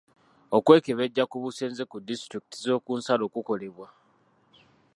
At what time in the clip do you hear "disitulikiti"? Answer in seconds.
2.07-2.57